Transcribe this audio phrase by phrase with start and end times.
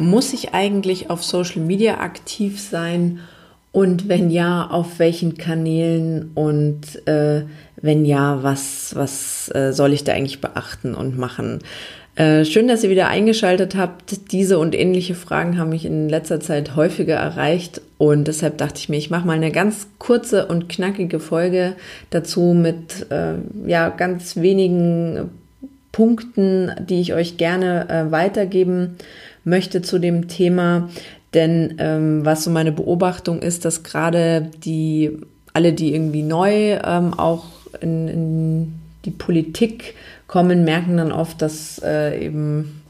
[0.00, 3.20] Muss ich eigentlich auf Social Media aktiv sein?
[3.70, 6.30] Und wenn ja, auf welchen Kanälen?
[6.34, 7.42] Und äh,
[7.80, 11.60] wenn ja, was, was äh, soll ich da eigentlich beachten und machen?
[12.16, 14.32] Äh, schön, dass ihr wieder eingeschaltet habt.
[14.32, 18.88] Diese und ähnliche Fragen haben mich in letzter Zeit häufiger erreicht und deshalb dachte ich
[18.88, 21.76] mir, ich mache mal eine ganz kurze und knackige Folge
[22.10, 23.34] dazu mit äh,
[23.66, 25.30] ja ganz wenigen
[25.92, 28.96] Punkten, die ich euch gerne äh, weitergeben
[29.82, 30.88] zu dem Thema.
[31.34, 35.18] Denn ähm, was so meine Beobachtung ist, dass gerade die,
[35.52, 37.46] alle, die irgendwie neu ähm, auch
[37.80, 38.74] in, in
[39.04, 39.94] die Politik
[40.26, 42.80] kommen, merken dann oft, dass äh, eben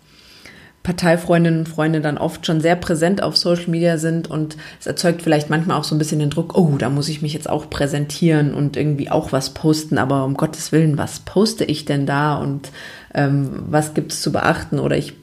[0.83, 5.21] Parteifreundinnen und Freunde dann oft schon sehr präsent auf Social Media sind und es erzeugt
[5.21, 7.69] vielleicht manchmal auch so ein bisschen den Druck, oh, da muss ich mich jetzt auch
[7.69, 12.37] präsentieren und irgendwie auch was posten, aber um Gottes Willen, was poste ich denn da
[12.37, 12.71] und
[13.13, 14.79] ähm, was gibt es zu beachten?
[14.79, 15.15] Oder ich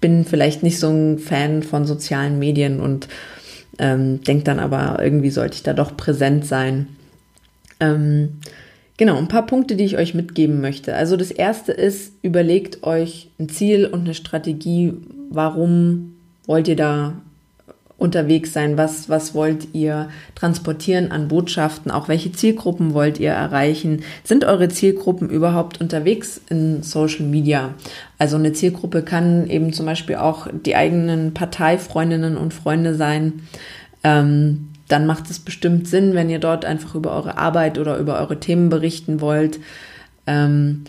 [0.00, 3.08] bin vielleicht nicht so ein Fan von sozialen Medien und
[3.78, 6.88] ähm, denke dann aber, irgendwie sollte ich da doch präsent sein.
[7.80, 8.40] Ähm,
[8.96, 10.94] genau, ein paar Punkte, die ich euch mitgeben möchte.
[10.94, 14.94] Also das erste ist, überlegt euch ein Ziel und eine Strategie,
[15.30, 17.14] warum wollt ihr da
[17.98, 18.76] unterwegs sein?
[18.76, 21.90] Was, was wollt ihr transportieren an Botschaften?
[21.90, 24.02] Auch welche Zielgruppen wollt ihr erreichen?
[24.22, 27.74] Sind eure Zielgruppen überhaupt unterwegs in Social Media?
[28.18, 33.46] Also eine Zielgruppe kann eben zum Beispiel auch die eigenen Parteifreundinnen und Freunde sein.
[34.04, 38.20] Ähm, dann macht es bestimmt Sinn, wenn ihr dort einfach über eure Arbeit oder über
[38.20, 39.58] eure Themen berichten wollt.
[40.26, 40.84] Ähm,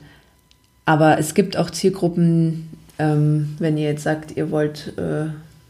[0.85, 2.69] aber es gibt auch Zielgruppen,
[2.99, 5.29] ähm, wenn ihr jetzt sagt, ihr wollt äh,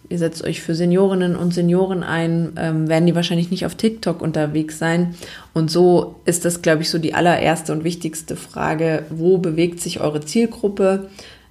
[0.10, 4.22] ihr setzt euch für Seniorinnen und Senioren ein, ähm, werden die wahrscheinlich nicht auf TikTok
[4.22, 5.16] unterwegs sein.
[5.54, 10.00] Und so ist das, glaube ich, so die allererste und wichtigste Frage, wo bewegt sich
[10.00, 11.10] eure Zielgruppe?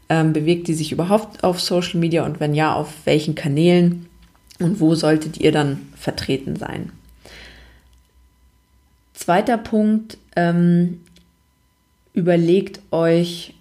[0.08, 4.06] Ähm, bewegt die sich überhaupt auf Social Media und wenn ja, auf welchen Kanälen?
[4.58, 6.92] Und wo solltet ihr dann vertreten sein?
[9.12, 11.00] Zweiter Punkt, ähm,
[12.14, 13.54] überlegt euch,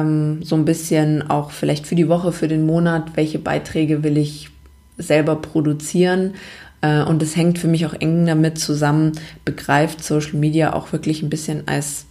[0.00, 4.16] ähm, so ein bisschen auch vielleicht für die Woche, für den Monat, welche Beiträge will
[4.16, 4.50] ich
[4.98, 6.34] selber produzieren.
[6.80, 9.12] Äh, und es hängt für mich auch eng damit zusammen,
[9.44, 12.06] begreift Social Media auch wirklich ein bisschen als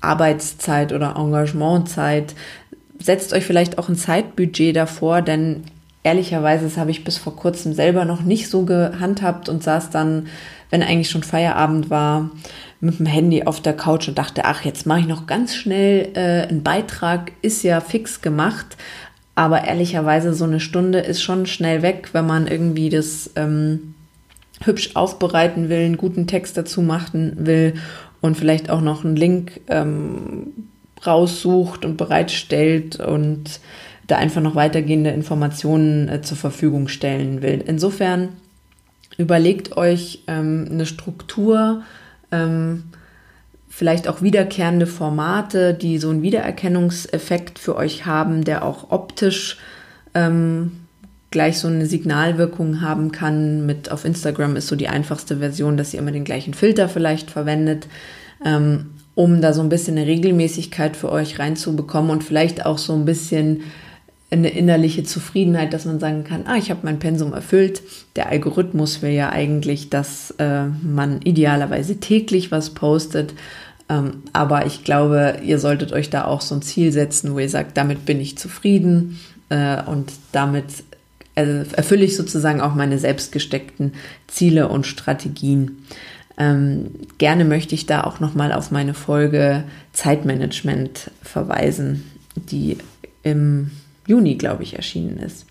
[0.00, 2.34] Arbeitszeit oder Engagementzeit.
[3.00, 5.64] Setzt euch vielleicht auch ein Zeitbudget davor, denn
[6.02, 10.28] ehrlicherweise, das habe ich bis vor kurzem selber noch nicht so gehandhabt und saß dann,
[10.70, 12.30] wenn eigentlich schon Feierabend war,
[12.80, 16.10] mit dem Handy auf der Couch und dachte, ach, jetzt mache ich noch ganz schnell
[16.14, 18.76] äh, einen Beitrag, ist ja fix gemacht.
[19.34, 23.94] Aber ehrlicherweise, so eine Stunde ist schon schnell weg, wenn man irgendwie das ähm,
[24.64, 27.74] hübsch aufbereiten will, einen guten Text dazu machen will
[28.20, 30.52] und vielleicht auch noch einen Link ähm,
[31.06, 33.60] raussucht und bereitstellt und
[34.08, 37.62] da einfach noch weitergehende Informationen äh, zur Verfügung stellen will.
[37.64, 38.30] Insofern
[39.16, 41.82] überlegt euch ähm, eine Struktur,
[42.32, 42.84] ähm,
[43.68, 49.58] vielleicht auch wiederkehrende Formate, die so einen Wiedererkennungseffekt für euch haben, der auch optisch
[50.14, 50.72] ähm,
[51.30, 53.66] gleich so eine Signalwirkung haben kann.
[53.66, 57.30] Mit auf Instagram ist so die einfachste Version, dass ihr immer den gleichen Filter vielleicht
[57.30, 57.88] verwendet,
[58.44, 62.94] ähm, um da so ein bisschen eine Regelmäßigkeit für euch reinzubekommen und vielleicht auch so
[62.94, 63.62] ein bisschen
[64.30, 67.82] eine innerliche Zufriedenheit, dass man sagen kann, ah, ich habe mein Pensum erfüllt.
[68.14, 73.32] Der Algorithmus will ja eigentlich, dass äh, man idealerweise täglich was postet.
[73.88, 77.48] Ähm, aber ich glaube, ihr solltet euch da auch so ein Ziel setzen, wo ihr
[77.48, 80.64] sagt, damit bin ich zufrieden äh, und damit
[81.34, 83.94] äh, erfülle ich sozusagen auch meine selbst gesteckten
[84.26, 85.86] Ziele und Strategien.
[86.36, 89.64] Ähm, gerne möchte ich da auch nochmal auf meine Folge
[89.94, 92.04] Zeitmanagement verweisen,
[92.36, 92.76] die
[93.22, 93.70] im
[94.08, 95.46] Juni, glaube ich, erschienen ist.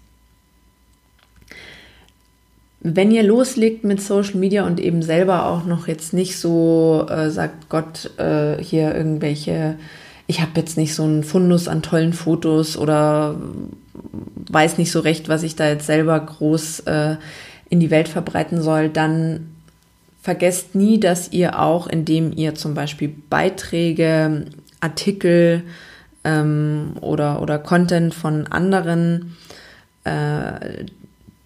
[2.81, 7.30] Wenn ihr loslegt mit Social Media und eben selber auch noch jetzt nicht so äh,
[7.30, 9.77] sagt, Gott, äh, hier irgendwelche,
[10.25, 13.36] ich habe jetzt nicht so einen Fundus an tollen Fotos oder
[14.50, 17.18] weiß nicht so recht, was ich da jetzt selber groß äh,
[17.69, 19.51] in die Welt verbreiten soll, dann
[20.21, 24.45] vergesst nie, dass ihr auch, indem ihr zum Beispiel Beiträge,
[24.80, 25.63] Artikel,
[26.28, 29.38] ähm, oder, oder Content von anderen,
[30.04, 30.84] äh,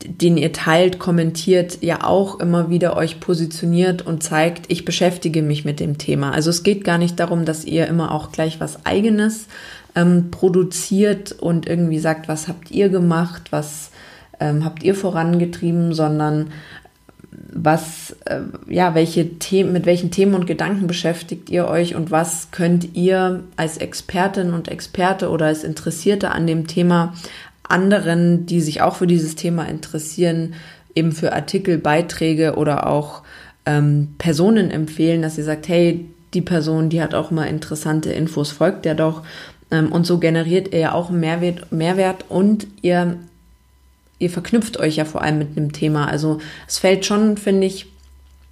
[0.03, 5.63] den ihr teilt, kommentiert, ja auch immer wieder euch positioniert und zeigt, ich beschäftige mich
[5.63, 6.31] mit dem Thema.
[6.31, 9.45] Also es geht gar nicht darum, dass ihr immer auch gleich was eigenes
[9.95, 13.91] ähm, produziert und irgendwie sagt, was habt ihr gemacht, was
[14.39, 16.47] ähm, habt ihr vorangetrieben, sondern
[17.51, 22.49] was, äh, ja, welche Themen, mit welchen Themen und Gedanken beschäftigt ihr euch und was
[22.51, 27.13] könnt ihr als Expertin und Experte oder als Interessierte an dem Thema
[27.63, 30.53] anderen, die sich auch für dieses Thema interessieren,
[30.93, 33.23] eben für Artikel, Beiträge oder auch
[33.65, 38.51] ähm, Personen empfehlen, dass ihr sagt, hey, die Person, die hat auch mal interessante Infos,
[38.51, 39.23] folgt der doch.
[39.69, 43.17] Ähm, und so generiert ihr ja auch Mehrwert, Mehrwert und ihr
[44.21, 46.07] ihr verknüpft euch ja vor allem mit einem Thema.
[46.07, 47.87] Also es fällt schon, finde ich,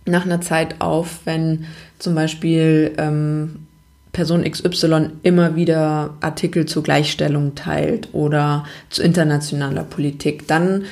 [0.06, 1.66] nach einer Zeit auf, wenn
[2.00, 3.68] zum Beispiel ähm,
[4.12, 10.86] Person XY immer wieder Artikel zur Gleichstellung teilt oder zu internationaler Politik, dann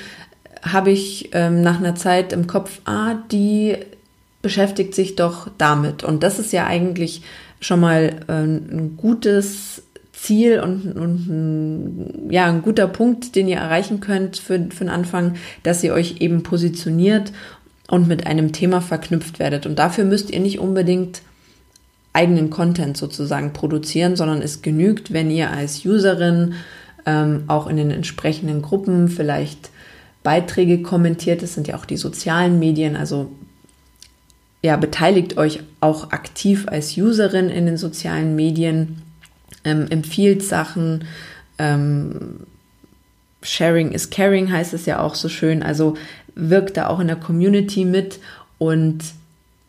[0.61, 3.77] habe ich ähm, nach einer Zeit im Kopf, ah, die
[4.41, 6.03] beschäftigt sich doch damit.
[6.03, 7.23] Und das ist ja eigentlich
[7.59, 9.81] schon mal äh, ein gutes
[10.17, 15.35] Ziel und, und ja, ein guter Punkt, den ihr erreichen könnt für, für den Anfang,
[15.63, 17.31] dass ihr euch eben positioniert
[17.87, 19.65] und mit einem Thema verknüpft werdet.
[19.65, 21.21] Und dafür müsst ihr nicht unbedingt
[22.13, 26.55] eigenen Content sozusagen produzieren, sondern es genügt, wenn ihr als Userin
[27.05, 29.69] ähm, auch in den entsprechenden Gruppen vielleicht
[30.23, 31.43] Beiträge kommentiert.
[31.43, 33.31] Das sind ja auch die sozialen Medien, also
[34.63, 39.03] ja, beteiligt euch auch aktiv als Userin in den sozialen Medien
[39.67, 41.05] ähm, empfiehlt Sachen.
[41.59, 42.47] Ähm,
[43.43, 45.61] Sharing is caring heißt es ja auch so schön.
[45.63, 45.95] Also
[46.35, 48.19] wirkt da auch in der Community mit
[48.57, 49.03] und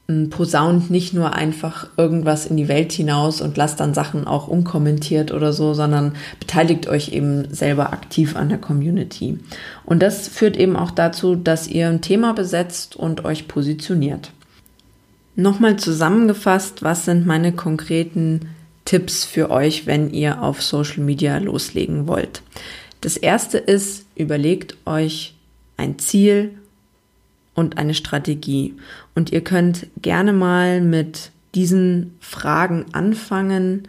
[0.08, 4.48] ähm, posaunt nicht nur einfach irgendwas in die Welt hinaus und lasst dann Sachen auch
[4.48, 9.38] unkommentiert oder so, sondern beteiligt euch eben selber aktiv an der Community.
[9.84, 14.32] Und das führt eben auch dazu, dass ihr ein Thema besetzt und euch positioniert.
[15.36, 18.48] Nochmal zusammengefasst, was sind meine konkreten
[18.88, 22.40] Tipps für euch, wenn ihr auf Social Media loslegen wollt.
[23.02, 25.34] Das erste ist, überlegt euch
[25.76, 26.52] ein Ziel
[27.54, 28.76] und eine Strategie.
[29.14, 33.88] Und ihr könnt gerne mal mit diesen Fragen anfangen,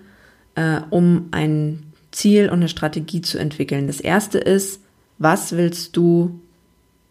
[0.55, 3.87] äh, um ein Ziel und eine Strategie zu entwickeln.
[3.87, 4.81] Das erste ist,
[5.17, 6.41] was willst du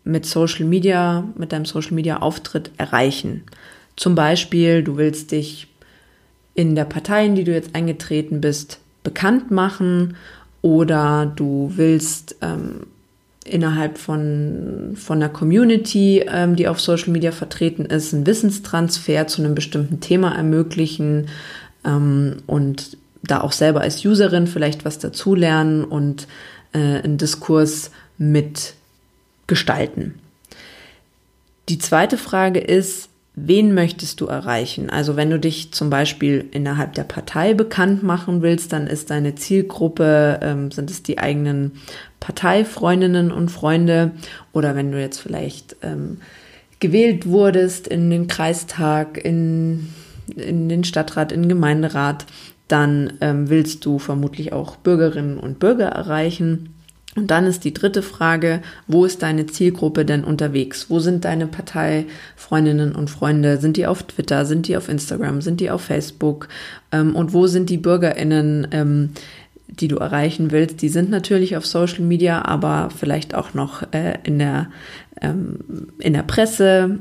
[0.05, 3.45] mit Social Media, mit deinem Social Media Auftritt erreichen?
[3.97, 5.68] Zum Beispiel, du willst dich
[6.59, 10.17] in der Partei, in die du jetzt eingetreten bist, bekannt machen
[10.61, 12.81] oder du willst ähm,
[13.45, 19.41] innerhalb von, von einer Community, ähm, die auf Social Media vertreten ist, einen Wissenstransfer zu
[19.41, 21.29] einem bestimmten Thema ermöglichen
[21.85, 26.27] ähm, und da auch selber als Userin vielleicht was dazulernen und
[26.73, 28.75] äh, einen Diskurs mit
[29.47, 30.15] gestalten.
[31.69, 33.08] Die zweite Frage ist,
[33.47, 34.91] wen möchtest du erreichen?
[34.91, 39.35] Also wenn du dich zum Beispiel innerhalb der Partei bekannt machen willst, dann ist deine
[39.35, 41.73] Zielgruppe, ähm, sind es die eigenen
[42.21, 44.13] Parteifreundinnen und Freunde
[44.53, 46.19] oder wenn du jetzt vielleicht ähm,
[46.81, 49.89] gewählt wurdest in den Kreistag, in,
[50.37, 52.27] in den Stadtrat, in den Gemeinderat,
[52.69, 56.75] dann ähm, willst du vermutlich auch Bürgerinnen und Bürger erreichen.
[57.17, 60.87] Und dann ist die dritte Frage, wo ist deine Zielgruppe denn unterwegs?
[60.89, 63.57] Wo sind deine Parteifreundinnen und Freunde?
[63.59, 64.45] Sind die auf Twitter?
[64.45, 65.41] Sind die auf Instagram?
[65.41, 66.49] Sind die auf Facebook?
[66.93, 69.11] Ähm, und wo sind die Bürgerinnen, ähm,
[69.67, 70.81] die du erreichen willst?
[70.83, 74.69] Die sind natürlich auf Social Media, aber vielleicht auch noch äh, in, der,
[75.21, 76.99] ähm, in der Presse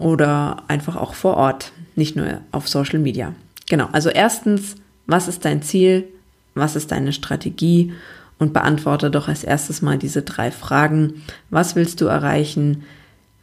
[0.00, 3.32] oder einfach auch vor Ort, nicht nur auf Social Media.
[3.68, 4.74] Genau, also erstens,
[5.06, 6.04] was ist dein Ziel?
[6.56, 7.92] Was ist deine Strategie?
[8.42, 11.22] Und beantworte doch als erstes mal diese drei Fragen.
[11.48, 12.82] Was willst du erreichen?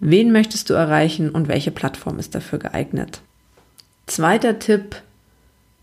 [0.01, 3.21] Wen möchtest du erreichen und welche Plattform ist dafür geeignet?
[4.07, 4.97] Zweiter Tipp,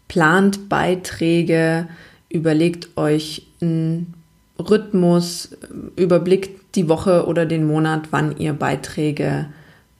[0.06, 1.88] plant Beiträge,
[2.28, 4.12] überlegt euch einen
[4.58, 5.56] Rhythmus,
[5.96, 9.46] überblickt die Woche oder den Monat, wann ihr Beiträge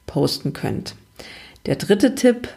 [0.06, 0.94] posten könnt.
[1.64, 2.49] Der dritte Tipp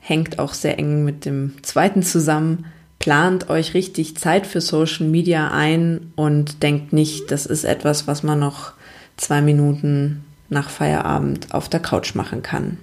[0.00, 2.64] hängt auch sehr eng mit dem zweiten zusammen
[3.08, 8.22] plant euch richtig Zeit für Social Media ein und denkt nicht, das ist etwas, was
[8.22, 8.74] man noch
[9.16, 12.76] zwei Minuten nach Feierabend auf der Couch machen kann.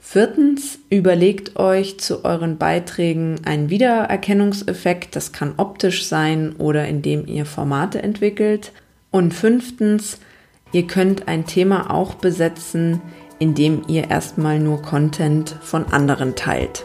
[0.00, 5.14] Viertens, überlegt euch zu euren Beiträgen einen Wiedererkennungseffekt.
[5.14, 8.72] Das kann optisch sein oder indem ihr Formate entwickelt.
[9.12, 10.18] Und fünftens,
[10.72, 13.00] ihr könnt ein Thema auch besetzen,
[13.38, 16.84] indem ihr erstmal nur Content von anderen teilt.